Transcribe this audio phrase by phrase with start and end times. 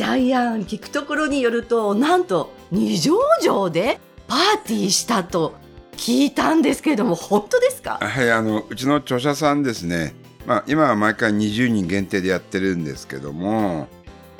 [0.00, 5.52] ジャイアン聞くところによるとなんと二条城でパーティーしたと
[5.92, 7.98] 聞いたんですけれども本当ですか？
[8.00, 10.14] はい、あのうちの著者さんですね。
[10.46, 13.88] まあ今は毎回20人限定でやってるんですけども、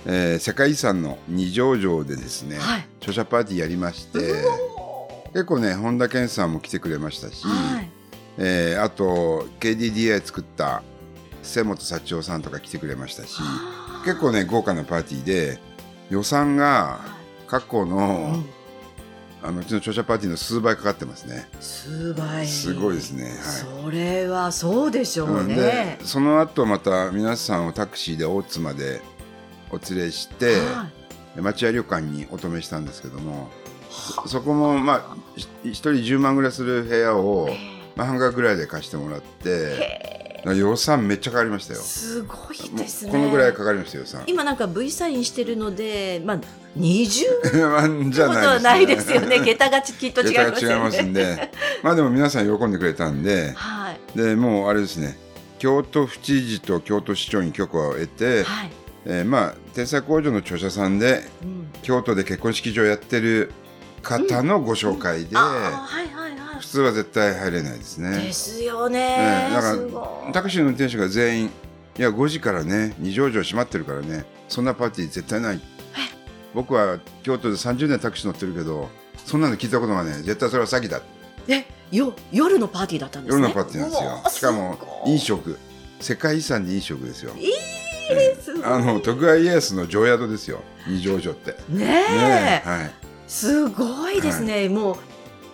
[0.06, 2.86] えー世界遺産の二条城でですね、はい。
[3.00, 4.18] 著者パーティーやりまして、
[5.34, 7.90] 結構ね本田健さんも来てくれましたし、はい。
[8.38, 10.82] えーあと KDDI 作った
[11.42, 13.36] 瀬本幸男さんとか来てくれましたし、
[14.04, 15.58] 結構ね豪華なパーティーで
[16.10, 17.00] 予算が
[17.46, 18.44] 過去の、うん。
[19.42, 21.48] あのうちの著者パーティーの数倍かかってますね。
[21.60, 22.46] 数倍。
[22.46, 23.24] すごいですね。
[23.24, 23.34] はい。
[23.34, 25.56] それはそうでしょううん。
[26.04, 29.00] その後また皆さんをタクシーで大津まで
[29.70, 31.00] お連れして、はい。
[31.36, 33.48] 町屋旅館にお泊めしたんですけども
[33.90, 37.48] そそこもまあひ一人10万ぐらいする部屋を、
[37.96, 40.09] まあ、半額ぐらいで貸してもらって
[40.44, 41.80] 予算めっちゃかかりましたよ。
[41.80, 43.12] すごいですね。
[43.12, 44.22] このぐらいかかりましたよ予算。
[44.26, 46.40] 今なんか V サインしてるのでまあ
[46.78, 49.40] 20まあじゃなはいです、ね、ないですよね。
[49.40, 51.52] 桁がきっと違い桁ますよが違いますんねで。
[51.82, 53.52] まあでも皆さん喜んでくれたんで。
[53.52, 54.18] はい。
[54.18, 55.18] でもうあれですね。
[55.58, 58.70] 京都府知事と京都市長に許可を得て、はい、
[59.04, 61.70] えーまあ天才工場の著者さんでうん。
[61.82, 63.52] 京都で結婚式場やってる
[64.02, 66.19] 方のご紹介で、あーはいはいはい
[66.60, 68.18] 普通は絶対入れないですね。
[68.18, 68.98] ですよね。
[68.98, 69.76] ねだか
[70.26, 71.46] らタクシーの運転手が全員
[71.98, 75.60] いや5時からね二条城閉まってるからねそんなパーティー絶対ない。
[76.52, 78.88] 僕は京都で30年タクシー乗ってるけど
[79.24, 81.00] そんなの聞いたことがね絶対それは詐欺だ。
[81.48, 81.64] え？
[81.90, 83.42] よ夜のパーティーだったんですね。
[83.42, 84.22] 夜のパーティーなんですよ。
[84.30, 85.58] しかも飲食。
[86.00, 87.32] 世界遺産で飲食ですよ。
[87.36, 88.64] えーすごい。
[88.64, 90.60] あの徳川家康の定宿ですよ。
[90.88, 91.52] 二条城って。
[91.68, 91.84] ねえ。
[91.84, 92.90] ねはい。
[93.28, 94.96] すごいですね、もう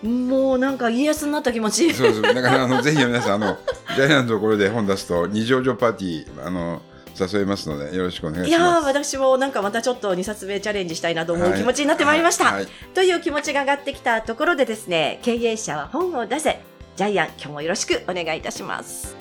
[0.03, 1.93] もうなんか家康になった気持ち。
[1.93, 2.21] そうそう。
[2.21, 3.57] だから、あの、ぜひ皆さん、あの、
[3.95, 6.81] ジャイアンのところで本出すと、二条城パーティー、あの、
[7.19, 8.85] 誘いますので、よろしくお願いします。
[8.85, 12.67] 私もなんかまたちょっと2冊目チャレンジしたいなと思うはい気持ちになってまいりました、はいはい。
[12.93, 16.61] という気持ちが上がってきたところでですね経営者は本を出せ。
[16.97, 19.16] ジャイアン今日もよろしくお願いいたします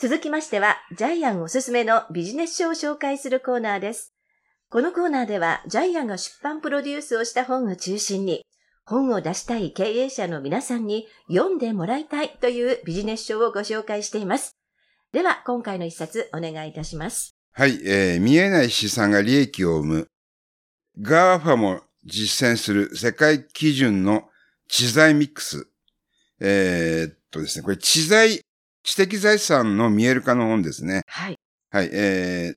[0.00, 4.14] 続きましては、ジャイアンおすすめのビジネス書を紹介するコーナーです。
[4.70, 8.46] このコーナーでは、ジャイアンが出版プロデュースをした本を中心に、
[8.86, 14.56] 本を出したい経営者の皆さんに読んでもらいたいというビジネス書をご紹介しています。
[15.12, 17.36] では、今回の一冊お願いいたします。
[17.52, 20.08] はい、えー見えない資産が利益を生む。
[20.98, 24.30] GAFA も実践する世界基準の
[24.66, 25.68] 知財ミックス。
[26.40, 28.40] えーっとですね、これ知財、
[28.90, 31.02] 知的財産の見える化の本ですね。
[31.06, 31.36] はい。
[31.70, 32.54] はい、え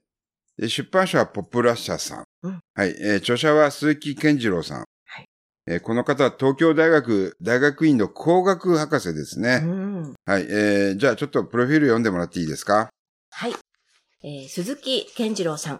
[0.59, 2.23] ー、出版社はポプラ社さん。
[2.41, 4.79] うんはい、えー著者は鈴木健次郎さん。
[4.79, 5.25] はい
[5.67, 9.57] えーこの方は東京大学大学院の工学博士ですうね。
[9.57, 10.13] ん。
[10.25, 12.89] はい、えーじゃあちょっとプロフィール読んでもらっていいですか？
[13.29, 13.53] はい。
[14.23, 15.79] えー鈴木健次郎さん。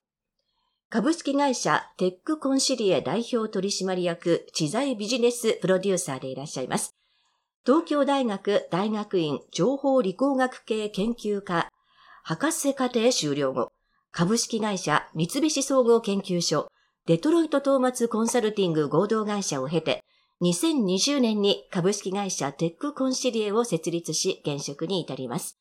[0.91, 6.91] 株式会社テックコンシリエ代表取締役知財ビジネスプロデューサーでいらっしゃいます。
[7.65, 11.69] 東京大学大学院情報理工学系研究科
[12.25, 13.71] 博士課程修了後、
[14.11, 16.67] 株式会社三菱総合研究所
[17.05, 20.03] デトロイトトーマツコンサルティング合同会社を経て、
[20.41, 25.57] 2020年に株式会社テックコンシリエを設立し現職に至ります。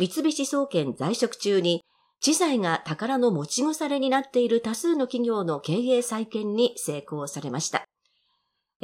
[0.00, 1.84] 三菱総研在職中に、
[2.20, 7.84] 知財が宝の持ち腐れになっている多数の企業の経営再建に成功されました。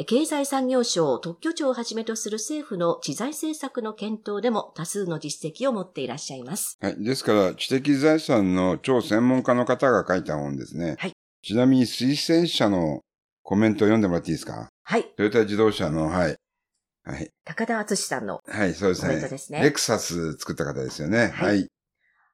[0.04, 6.76] 経済産業省特許庁をはじめとする政府の知財政策の検討でも多数の実績を持っていらっしゃいます。
[6.82, 7.02] はい。
[7.02, 10.96] ですから、知的財産の超専門家の方が書いた本ですね。
[10.98, 11.12] はい
[11.42, 13.02] ちなみに推薦者の
[13.44, 14.68] コメントを読んでもらっていいですか？
[14.82, 15.04] はい。
[15.16, 16.36] トヨタ自動車の、はい。
[17.04, 17.30] はい。
[17.44, 19.30] 高田敦さんのはい、そうですコメントね。
[19.30, 21.28] ですねレクサス作った方ですよね。
[21.28, 21.68] はいはい。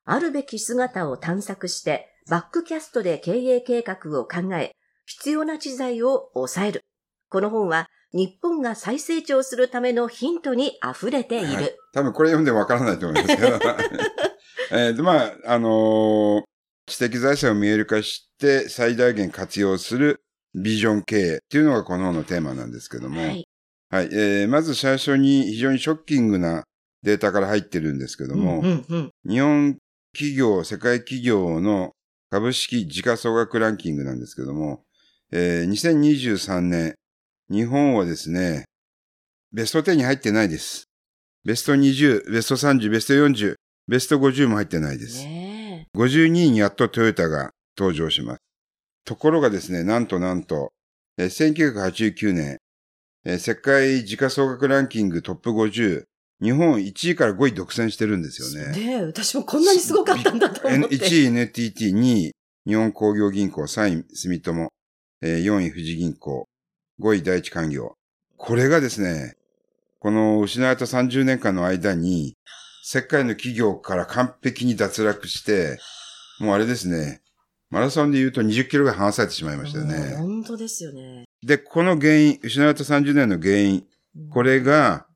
[0.06, 4.72] あるべき姿を探索して、バックキャストで経営計画を考え、
[5.04, 6.80] 必要な知財を抑える。
[7.32, 11.46] この本は、日本が再成長するためのヒントに溢れている。
[11.54, 13.48] はい多分これ読んでもわからないと思いますけど。
[14.72, 16.42] えーと、まあ、あのー
[16.86, 20.20] 知的財産を見える化して最大限活用する
[20.54, 23.20] ビジョン経営っていうのがこの本のテーマなんですけども。
[23.20, 23.48] はい。
[23.88, 24.08] はい。
[24.12, 26.64] えーまず最初に非常にショッキングな
[27.02, 29.78] データから入ってるんですけども、うんうんうん日本
[30.14, 31.92] 企業、世界企業の
[32.30, 34.84] 株式時価総額ランキングなんですけども、
[35.30, 36.94] えー2023年、
[37.52, 38.64] 日本はですね、
[39.52, 40.84] ベスト10に入ってないです。
[41.44, 43.56] ベスト20、ベスト30、ベスト40、
[43.86, 45.22] ベスト50も入ってないです。
[45.24, 48.38] ね52位にやっとトヨタが登場します。
[49.04, 50.72] ところがですね、なんとなんと、
[51.18, 52.56] えー1989年、
[53.26, 56.04] えー世界時価総額ランキングトップ50、
[56.40, 58.72] 日本1位から5位独占してるんですよね。
[58.74, 58.80] え。
[58.80, 60.96] ねえ、私もこんなにすごかったんだと思って。
[60.96, 62.32] 1位 NTT、2位
[62.66, 64.68] 日本工業銀行、3位住友、
[65.20, 66.46] えー4位富士銀行、
[67.02, 67.96] 5位第一官業。
[68.36, 69.36] これがですね、
[69.98, 72.36] この失われた30年間の間に、
[72.84, 75.78] 世界の企業から完璧に脱落して、
[76.40, 77.22] もうあれですね、
[77.70, 80.16] マラソンで言うと20キロが離されてしまいましたようんね。
[80.16, 81.24] 本当ですよね。
[81.42, 83.84] で、この原因、失われた30年の原因、
[84.30, 85.06] これが、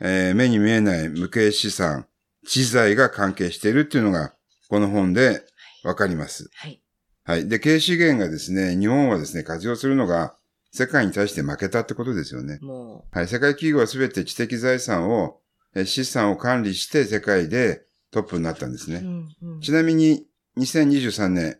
[0.00, 2.06] えー目に見えない無形資産、
[2.46, 4.32] 知財が関係しているっていうのが、
[4.68, 5.42] この本で
[5.84, 6.48] わかります。
[6.54, 6.80] はい。
[7.24, 7.48] はい。
[7.48, 10.37] で、経営資源がですね、日本はですね、活用するのが、
[10.70, 12.58] 世界に対して負けたってことですよね。
[12.60, 13.28] もはい。
[13.28, 15.40] 世界企業はすべて知的財産を、
[15.74, 18.94] え資産を管理して世界でトップになったんですう。
[18.94, 19.00] ね。
[19.00, 20.26] うんうんちなみに、
[20.58, 21.58] 2023年、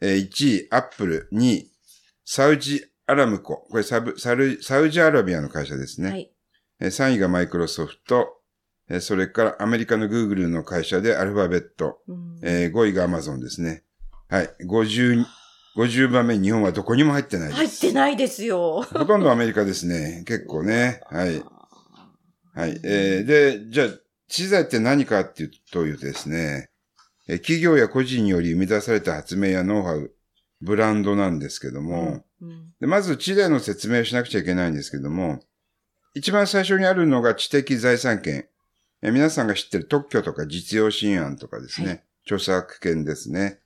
[0.00, 1.70] えー1位、アップル、2位、
[2.24, 3.66] サウジアラムコ。
[3.70, 6.10] これサブサルサウジアラビアの会社ですね。
[6.10, 6.32] はい。
[6.80, 8.40] えー3位がマイクロソフト、
[8.88, 13.84] えーそれからアメリカのグーグルの会社でアルファベット、うんえー5位がアマゾンですね。
[14.28, 14.50] はい。
[14.66, 15.24] 50、
[15.78, 17.56] 50番目に日本はどこにも入ってないです。
[17.56, 18.82] 入ってないですよ。
[18.82, 20.24] ほとんどアメリカですね。
[20.26, 21.00] 結構ね。
[21.08, 21.40] はい。
[22.52, 22.80] はい。
[22.82, 23.88] えーで、じゃあ、
[24.28, 26.68] 知財って何かっていうというとですね、
[27.28, 30.10] えー企業や個人により生み出された発明やノウハウ、
[30.60, 35.40] ブランドなんですけども、うんでまず知財の説明をしなくちゃいけないんですけども、
[36.14, 38.46] 一番最初にあるのが知的財産権。
[39.00, 41.86] え皆さんが知ってる特許とか実用新案とかですね。
[41.86, 43.58] はい著作権ですね。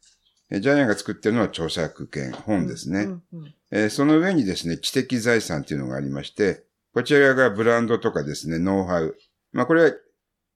[0.54, 3.04] えジャイアンが作ってるのは著作権、本ですね。
[3.04, 9.16] うんうんえーその上にですね、知的財産っていうのがありまして、こちらがブランドとかですね、ノウハウ。
[9.52, 9.93] まあこれは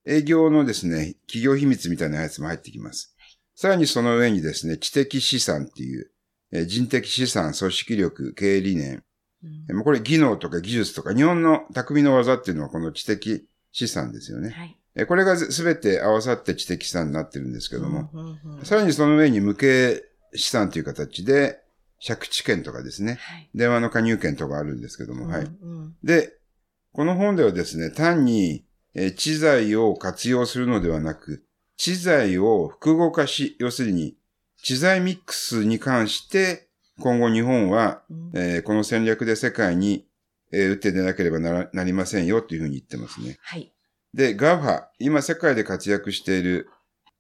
[0.04, 3.16] 営業のですね、企業秘密みたいなやつも入ってきます。
[3.54, 6.10] さらにその上にですね、知的資産っていう、
[6.52, 9.02] えー人的資産、組織力、経営理念。
[9.70, 14.50] うんこれ技能とか技術とか、日本の匠の技っていうのはこの知的資産ですよね。
[14.50, 14.78] はい。
[14.96, 18.10] えーこれがすべて合わさって知的資産になってるんですけども、
[18.64, 20.02] さらにその上に無形
[20.34, 21.60] 資産という形で、
[22.06, 23.50] 借地権とかですね、はい。
[23.54, 25.44] 電話の加入権とかあるんですけども、はい。
[25.44, 25.48] うん
[25.81, 26.32] うんで、
[26.93, 28.64] この本ではですね、単に、
[28.94, 31.44] えー知財を活用するのではなく、
[31.76, 34.16] 知財を複合化し、要するに、
[34.62, 40.06] 知財ミックスに関して、今後日本は、うんえーこの戦略で世界に、
[40.52, 43.37] えー打って出なければならなりませんよというふうに言ってますね。
[43.43, 43.72] はい。
[44.16, 46.70] で、GAFA、今世界で活躍している、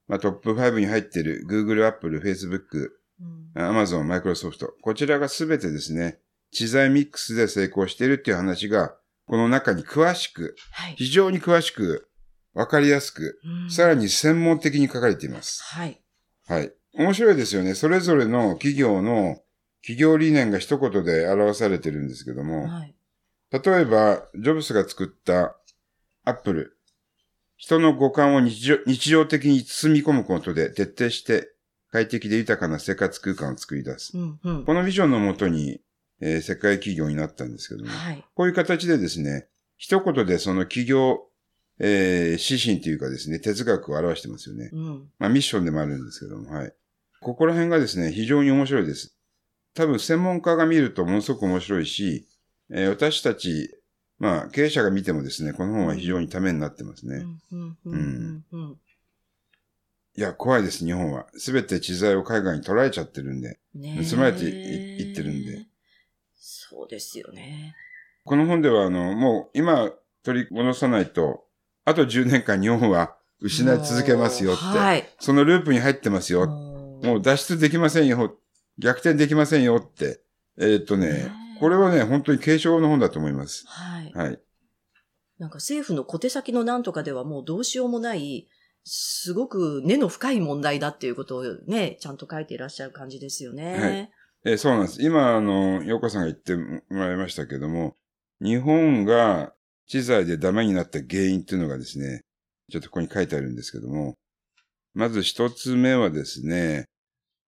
[0.08, 2.88] まあ、トップ5に入っている Google、Apple、Facebook、
[3.20, 6.18] うん Amazon、Microsoft、こちらがすべてですね、
[6.52, 8.94] 知財ミックスで成功しているっていう話が、
[9.26, 10.94] この中に詳しく、はい。
[10.96, 12.08] 非常に詳しく、
[12.54, 15.62] わかりやすく、うんさらに専門的に書かれています。
[15.64, 16.00] はい。
[16.46, 16.72] はい。
[16.94, 17.74] 面白いですよね。
[17.74, 19.42] それぞれの企業の
[19.82, 22.94] 企業理念が一言で表されてるんですけども、はい。
[23.52, 25.58] 例えば、ジョブスが作った
[26.24, 26.75] アップル。
[27.56, 31.52] 人の五感を日常日常的に包み込むことで徹底して
[31.90, 34.16] 快適で豊かな生活空間を作り出す。
[34.16, 35.80] うんうんこのビジョンのもとに、
[36.20, 38.24] えー世界企業になったんですけども、はい。
[38.34, 39.46] こういう形でですね、
[39.78, 41.20] 一言でその企業、
[41.78, 44.70] えー指針というかですね、哲学を表してますよね。
[44.72, 45.08] うん。
[45.18, 46.72] まあミッションでもあるんですけども、はい。
[47.20, 49.16] ここら辺がですね、非常に面白いです。
[49.74, 52.26] 多分専門家が見るとものすごく面白いし、
[52.70, 53.70] えー私たち、
[54.18, 57.24] まあ経営者が見てもですね、この本は非常にためになってますね。
[60.16, 61.26] いや、怖いです、日本は。
[61.36, 63.58] すべて知財を海外に捉えちゃってるんで。
[64.10, 65.66] 盗まれていいってるんで。
[66.36, 67.74] そうですよね。
[68.24, 69.90] この本では、あの、もう今
[70.22, 71.44] 取り戻さないと、
[71.84, 74.62] あと10年間日本は失い続けますよって。
[74.64, 75.06] はい。
[75.20, 76.46] そのループに入ってますよ。
[76.46, 78.38] ももう脱出できませんよ。
[78.78, 80.20] 逆転できませんよって。
[80.58, 83.64] えーっとねこれはね、本当に継承の本だと思います。
[83.66, 84.12] はい。
[84.12, 84.40] はい。
[85.38, 88.48] なんか政府の小手先のなんとかではもうどうしようもない、
[88.84, 93.78] すごく根の深い問題だっていうことをね、ちゃんと書いていらっしゃる感じですよね。
[93.78, 94.10] はい
[94.48, 95.02] えーそうなんです。
[95.02, 97.96] 今、あの、洋子さんが言ってもらいましたけども、
[98.40, 99.52] 日本が
[99.88, 102.20] 知財でダメになった原因っていうのがですね、
[102.70, 104.14] ちょっとここに書いてあるんですけども、
[104.94, 106.84] まず一つ目はですね、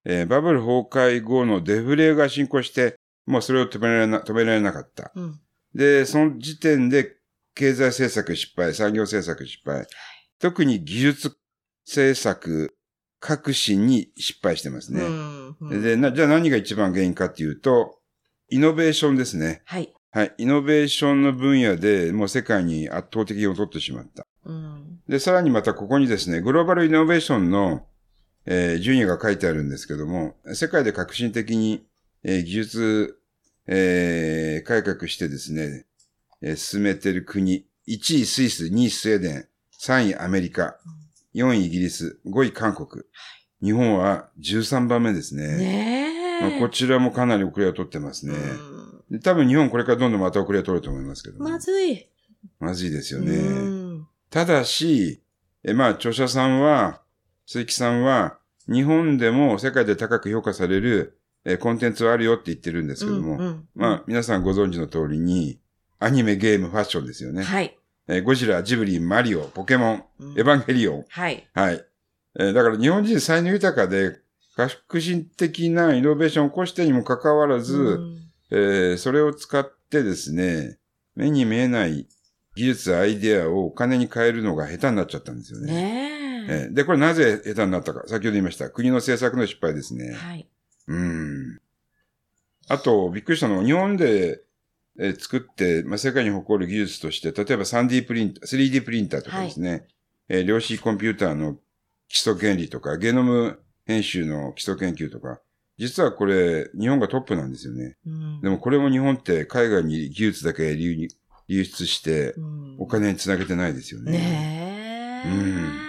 [0.06, 2.96] えーバブル崩壊後のデフレが進行して、
[3.28, 5.12] もうそれを止められな、止められなかった。
[5.14, 5.40] うん。
[5.76, 7.18] で、その時点で
[7.54, 9.86] 経済政策失敗、産業政策失敗。
[10.40, 11.38] 特に技術
[11.86, 12.76] 政策、
[13.20, 15.02] 革新に失敗してますね。
[15.02, 18.00] うんでな、じゃあ何が一番原因かっていうと、
[18.50, 19.62] イノベーションですね。
[19.66, 19.94] はい。
[20.12, 20.34] はい。
[20.38, 24.26] イノベーションの分野でもう世界に圧倒的を取ってしまった。
[24.46, 25.00] うん。
[25.08, 27.88] で、さらにまたここにですね、グローバルイノベーションの、
[28.46, 31.87] えー順位が書いてあるんですけども、世界で革新的に、
[32.24, 33.20] えー技術、
[33.68, 35.86] えー改革してですね、
[36.42, 39.46] えー進めている国、1位スイス、2位スウェーデン、
[39.82, 40.78] 3位アメリカ、
[41.36, 43.04] 4位イギリス、5位韓国。
[43.62, 45.58] 日本は13番目ですね。
[45.58, 46.50] ねえ。
[46.52, 48.36] まあこちらもかなり遅れを取ってますね。
[48.36, 48.78] うん
[49.10, 52.10] で多分日本これからどんどんまた遅れを取ると思いますけどもまずい。
[52.60, 53.38] まずいですようね。
[53.38, 55.22] んただし、
[55.64, 57.02] え、まあ、著者さんは、
[57.46, 61.17] 鈴木さんは、日本でも世界で高く評価される、
[61.50, 65.60] えコンテンツはあるよって言ってるんですけども、うんうんまあ、皆さんご存知の通りに、
[65.98, 67.42] アニメ、ゲーム、ファッションですよね。
[67.44, 67.78] はい。
[68.10, 71.06] えゴジラ、ジブリ、マリオ、ポケモン、うんエヴァンゲリオン。
[71.10, 71.48] はい。
[71.54, 71.86] はい。
[72.40, 74.20] えーだから日本人才能豊かで、
[74.56, 78.18] 革新的なイノベーションを起こしてにもかかわらず、うん
[78.52, 80.78] えーそれを使ってですね、
[81.16, 82.08] 目に見えない
[82.56, 85.74] 技術、アイデアをお金に変えるのが下手になっちゃったんですよね。
[85.74, 86.12] ね
[86.50, 86.54] え。
[86.66, 88.02] えーで、これなぜ下手になったか。
[88.08, 88.70] 先ほど言いました。
[88.70, 90.14] 国の政策の失敗ですね。
[90.14, 90.48] はい。
[90.88, 91.37] うん。
[92.68, 94.42] あと、びっくりしたのは、日本で、
[95.00, 99.86] えー作って、まあ、世界に誇る技術として、例えば 3D プリンター、3D プリンターとかですね、
[100.28, 101.58] えー量子コンピューターの
[102.10, 105.40] 基礎原理とか、ゲノム編集の基礎研究とか、
[105.78, 107.96] 実はこれ、日本がトップなんですよね。
[108.06, 111.08] うんでもこれも日本って海外に技術だけ流
[111.48, 114.12] 出して、うんお金につなげてないですよね。
[114.12, 115.30] ねえ。
[115.30, 115.88] うん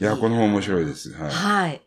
[0.00, 1.12] いや、この本面白いです。
[1.12, 1.30] はい。
[1.30, 1.83] はい。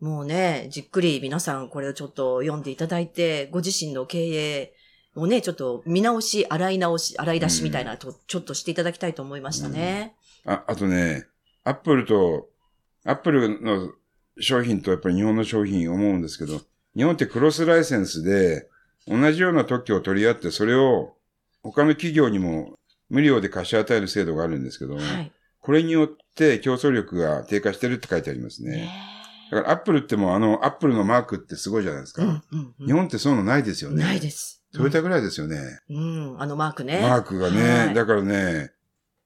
[0.00, 4.74] もうね、じっくり皆さんこれをちょっと読んでいただいて、ご自身の経営
[5.14, 10.14] をね、ちょっと見直し、洗い直し、洗い出しみたいなと、ちょっとしていただきたいと思いましたね。
[10.46, 11.26] あ、あとね、
[11.64, 12.48] アップルと、
[13.04, 13.92] アップルの
[14.38, 16.62] 商品とやっぱり日本の商品思うんですけど、
[16.96, 18.68] 日本ってクロスライセンスで
[19.06, 21.14] 同じような特許を取り合って、それを
[21.62, 22.78] 他の企業にも
[23.10, 25.32] 無料で貸し与える制度があるんですけども、はい。
[25.60, 28.76] これによって競争力が低下してるって書いてありますね。
[28.76, 29.19] ね
[29.50, 32.22] だからアップルってもうあのアップルのマークってすごいじゃないですか。
[32.22, 34.02] えうんうんうん日本ってそういうのないですよね。
[34.02, 34.62] ないです。
[34.72, 35.80] トヨタぐらいですよね。
[35.88, 37.00] うん、あのマークね。
[37.02, 38.70] マークがね、はいだからね、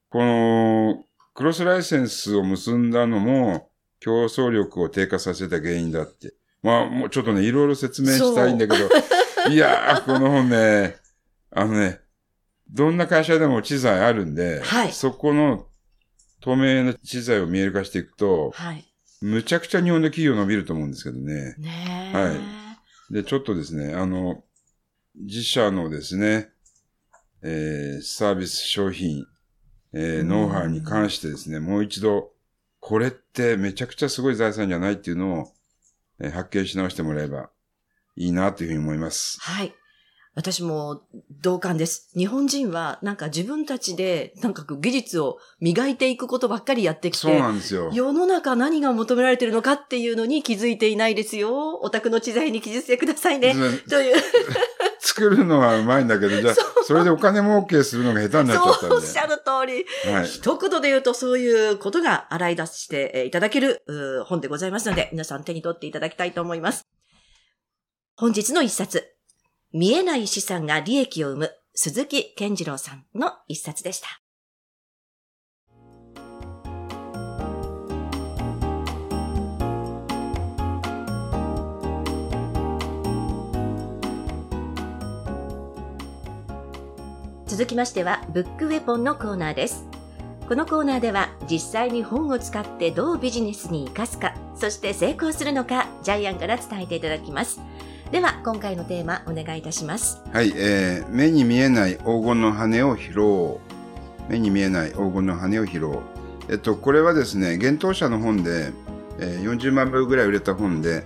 [0.09, 1.05] この、
[1.35, 3.69] クロスライセンスを結んだのも、
[4.01, 6.35] 競争力を低下させた原因だって。
[6.63, 8.89] まあ、もうちょっとね、いろいろ説明したいんだけど、
[9.51, 10.97] いやー、この本ね、
[11.51, 12.01] あのね、
[12.71, 15.67] どんな会社でも知財あるんで、はいそこの
[16.41, 18.94] 透明な知財を見える化していくと、はい。
[19.25, 21.55] むちゃくちゃ日本の企業伸びると思うんですけどね。
[21.59, 22.17] ねえ。
[22.17, 22.41] はい
[23.11, 24.45] で、ちょっとですね、あの、
[25.15, 26.51] 自社のですね、
[27.43, 29.27] えーサービス商品、
[29.93, 32.33] えーうんノウハウに関してですね、もう一度、
[32.81, 35.53] これってめちゃくちゃすごい財産じゃないっていうのを、
[36.21, 37.51] えー発見し直してもらえば
[38.17, 39.39] いいなというふうに思います。
[39.41, 39.75] はい。
[40.37, 41.03] 私も
[41.43, 42.11] 同感です。
[42.17, 47.91] 日本人はなんか自分たちでなんか技術を磨いていくことばっかりやってきそうて、なんですよ。
[47.93, 51.79] 世の中何が求められてるのかっていうのに気づいていないですよ。
[51.79, 53.55] お宅の知財に記述してくださいね。
[53.55, 54.17] ずという、
[54.99, 58.89] 作るのはうまいんだけど、じゃあ、それでお金儲けするのが下手になっちゃったんで。
[58.89, 60.13] そうおっしゃる通り。
[60.13, 60.27] はい。
[60.27, 63.83] 一言で言うとそういうことが洗い出してえーいただける
[64.27, 66.85] 本でございますので、皆さん手に取っていただきたいと思います。
[68.17, 69.14] 本日の一冊、
[69.77, 74.07] 見えない資産が利益を生む鈴木健次郎さんの一冊でした。
[87.47, 89.89] 続きましては、ブックウェポンのコーナーです。
[90.47, 97.61] このコーナーでは実際に本を使ってどうビジネスに活かすか、そして成功するのか、ジャイアンから伝えていただきます。
[98.11, 100.23] では、今回のテーマお願いいたします。
[100.33, 103.61] はい、えー、目に見えない黄金の羽を拾お
[104.29, 104.33] う。
[104.33, 106.03] 目に見えない黄金の羽を拾おう。
[106.49, 108.73] えっと、これはですね、幻冬者の本で、
[109.19, 111.05] えー40万部ぐらい売れた本で、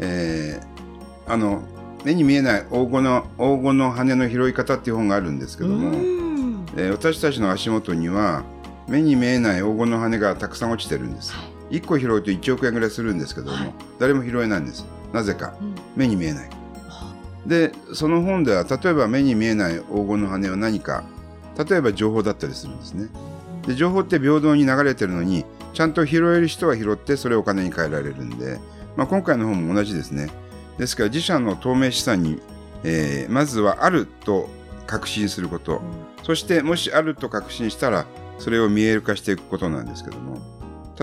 [0.00, 1.62] えーあの、
[2.04, 5.92] 目に見えない黄金の、黄金の羽の拾い方っていう本があるんですけども、
[6.76, 8.42] えー私たちの足元には、
[8.88, 11.32] 目に見えない黄金の羽がたくさん落ちてるんです。
[11.70, 14.84] 1個拾うと1億円ぐらいするんですけども、はい誰も拾えないんです。
[15.12, 15.54] なぜか。
[15.60, 15.74] うん。
[15.96, 16.50] 目に見えない。
[17.46, 21.04] で、その本では、例えば目に見えない黄金の羽は何か、
[21.68, 23.08] 例えば情報だったりするんですね。
[23.66, 28.58] で、情報って平等に流れてるのに、ちゃんと拾える人は拾って、それをお金に換えられるんで、
[28.96, 30.30] まあ、今回の本も同じですね。
[30.78, 32.40] ですから、自社の透明資産に、
[32.82, 34.48] えーまずはあると
[34.86, 35.80] 確信すること、
[36.22, 38.06] そして、もしあると確信したら、
[38.38, 40.38] それを見える化していくことなんですけども、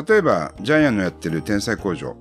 [0.07, 2.15] 例えば、ジャイアンのやってる天才工場、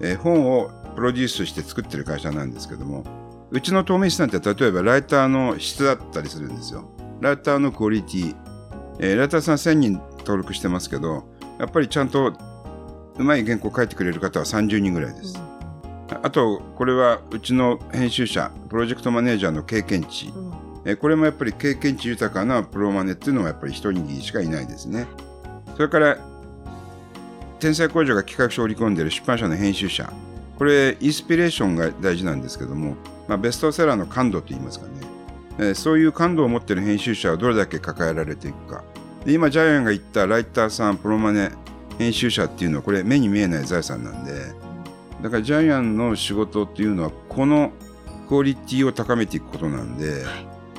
[0.00, 0.70] えー、本を
[1.00, 3.04] プロデュースして作ってる会社なんですけども、
[3.50, 6.90] うちの透明資産って例えばライターの質だったりするんですよ。
[7.22, 8.36] ライターのクオリティ。
[8.98, 11.26] えー、ライターさん1000人登録してますけど、
[11.58, 12.34] やっぱりちゃんと
[13.16, 15.38] うまい原稿書いてくれる方は30人ぐらいです。
[15.38, 20.26] うん、あと、これはうちの編集者、プロジェクトマネージャーの経験値。
[20.26, 20.52] うん、
[20.84, 25.06] えー、これもやっぱり経験値豊かなプロマネっていうのはやっぱり一握りしかいないですね。
[25.76, 26.18] それから、
[27.58, 30.12] 天才工場が企画書を織り込んでいる出版社の編集者。
[30.60, 32.94] これ、インスピレーションが大事なんですけども、
[33.26, 34.92] まあ、ベストセラーの感度といいますかね、
[35.58, 38.84] えー、そういう感度を持っている編集者はどれだけ抱えられていくか。
[39.24, 41.50] で今、ジャイアンが言ったライターさん、プロマネ、
[41.96, 44.32] 編集者っていうのはこれ目に見えない財産なんで、
[45.22, 47.72] だからジャイアンの仕事っていうのはこの
[48.28, 50.22] クオリティを高めていくことなんで、はい、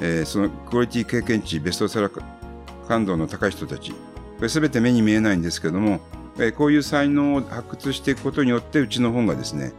[0.02, 2.24] えー、そのクオリティ経験値、ベストセラー
[2.88, 3.98] 感度の高い人たち、こ
[4.42, 6.02] れ全て目に見えないんですけども、
[6.40, 9.74] え、こういう才能を発掘していくことによってうちの本がですね、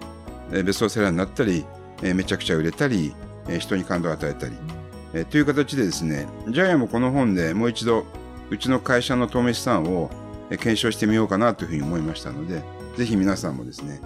[0.52, 1.64] えー、ベストセラーになったり、
[2.02, 3.14] えめちゃくちゃ売れたり、
[3.48, 4.52] え人に感動を与えたり、
[5.14, 8.04] えという形でですね、ジャイアンもこの本でもう一度、
[8.50, 10.10] うちの会社の透明資産を
[10.50, 12.62] 検証してみようかなというふうに思いましたので、
[12.96, 14.00] ぜひ皆さんもですね、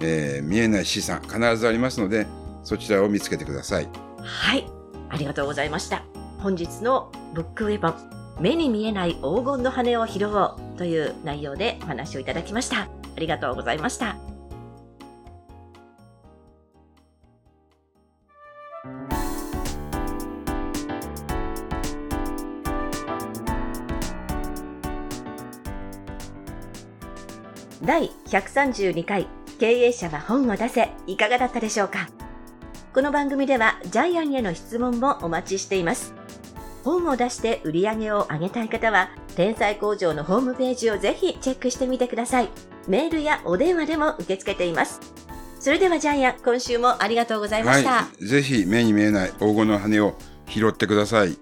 [0.00, 2.26] えー、見えない資産必ずありますので、
[2.62, 3.88] そちらを見つけてください。
[4.22, 4.66] はい。
[5.08, 6.04] ありがとうございました。
[6.38, 7.94] 本日のブックウェポン、
[8.40, 12.84] 目に見えない黄金の羽を拾おうという内容でお話をいただきました。
[12.84, 14.16] ありがとうございました。
[27.82, 29.26] 第132回
[29.58, 32.08] 経営者は本を出せいかがだったでしょうか？
[32.94, 36.14] この番組ではジャイアンへの質問もお待ちしています。
[36.84, 39.10] 本を出して売り上げを上げたい方は
[39.40, 42.50] 天才工場のホームページをぜひチェックしてみてください。
[42.86, 45.00] メールやお電話でも受け付けています。
[45.58, 47.90] それではジャイアン、今週もありがとうございました。
[47.90, 50.14] はい、ぜひ目に見えない黄金の羽を
[50.46, 51.38] 拾ってください。